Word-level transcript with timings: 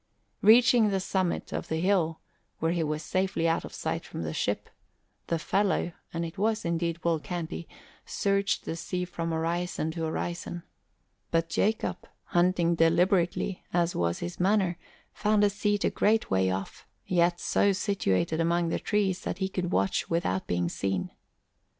Reaching 0.41 0.89
the 0.89 0.99
summit, 0.99 1.53
of 1.53 1.67
the 1.67 1.75
hill, 1.79 2.21
where 2.57 2.71
he 2.71 2.83
was 2.83 3.03
safely 3.03 3.47
out 3.47 3.63
of 3.63 3.71
sight 3.71 4.03
from 4.03 4.23
the 4.23 4.33
ship, 4.33 4.67
the 5.27 5.37
fellow 5.37 5.91
and 6.11 6.25
it 6.25 6.39
was 6.39 6.65
indeed 6.65 6.97
Will 7.03 7.19
Canty 7.19 7.67
searched 8.03 8.65
the 8.65 8.75
sea 8.75 9.05
from 9.05 9.29
horizon 9.29 9.91
to 9.91 10.01
horizon; 10.05 10.63
but 11.29 11.49
Jacob, 11.49 12.07
hunting 12.23 12.73
deliberately 12.73 13.63
as 13.73 13.95
was 13.95 14.17
his 14.17 14.39
manner, 14.39 14.75
found 15.13 15.43
a 15.43 15.51
seat 15.51 15.83
a 15.83 15.91
great 15.91 16.31
way 16.31 16.49
off, 16.49 16.87
yet 17.05 17.39
so 17.39 17.71
situated 17.71 18.39
among 18.39 18.69
the 18.69 18.79
trees 18.79 19.21
that 19.21 19.37
he 19.37 19.47
could 19.47 19.71
watch 19.71 20.09
without 20.09 20.47
being 20.47 20.67
seen. 20.67 21.11